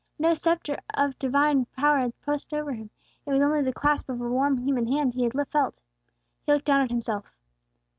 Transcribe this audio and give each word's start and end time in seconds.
No 0.17 0.33
sceptre 0.33 0.79
of 0.95 1.19
divine 1.19 1.65
power 1.77 1.99
had 1.99 2.19
touched 2.23 2.49
him; 2.51 2.69
it 3.27 3.31
was 3.31 3.39
only 3.39 3.61
the 3.61 3.71
clasp 3.71 4.09
of 4.09 4.19
a 4.19 4.27
warm 4.27 4.57
human 4.57 4.87
hand 4.87 5.13
he 5.13 5.25
had 5.25 5.47
felt. 5.51 5.79
He 6.43 6.51
looked 6.51 6.65
down 6.65 6.81
at 6.81 6.89
himself. 6.89 7.31